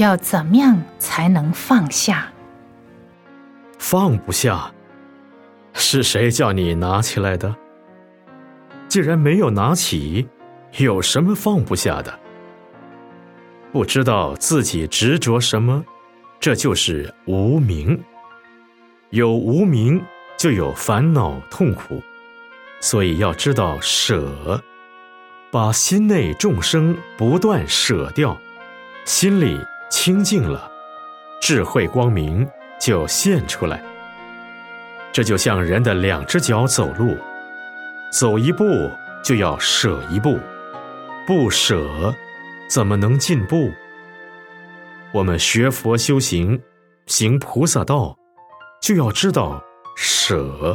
[0.00, 2.32] 要怎么样才能放下？
[3.78, 4.72] 放不下，
[5.74, 7.54] 是谁叫你拿起来的？
[8.88, 10.26] 既然没有拿起，
[10.78, 12.18] 有什么放不下的？
[13.72, 15.84] 不知道自己执着什么，
[16.40, 18.02] 这就是无明。
[19.10, 20.02] 有无明，
[20.38, 22.02] 就有烦恼痛苦，
[22.80, 24.58] 所以要知道舍，
[25.50, 28.38] 把心内众生不断舍掉，
[29.04, 29.60] 心里
[29.90, 30.70] 清净了，
[31.42, 32.48] 智慧光明。
[32.80, 33.84] 就现出来，
[35.12, 37.14] 这就像人的两只脚走路，
[38.10, 38.64] 走一步
[39.22, 40.38] 就要舍一步，
[41.26, 42.10] 不舍
[42.70, 43.70] 怎么能进步？
[45.12, 46.58] 我们学佛修行，
[47.04, 48.16] 行菩萨道，
[48.80, 49.62] 就要知道
[49.94, 50.74] 舍。